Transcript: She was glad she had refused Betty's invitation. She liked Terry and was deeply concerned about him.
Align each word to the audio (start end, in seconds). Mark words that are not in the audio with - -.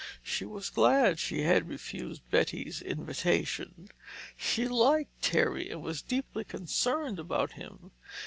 She 0.23 0.45
was 0.45 0.71
glad 0.71 1.19
she 1.19 1.43
had 1.43 1.69
refused 1.69 2.27
Betty's 2.31 2.81
invitation. 2.81 3.89
She 4.35 4.67
liked 4.67 5.21
Terry 5.21 5.69
and 5.69 5.83
was 5.83 6.01
deeply 6.01 6.43
concerned 6.43 7.19
about 7.19 7.51
him. 7.51 7.91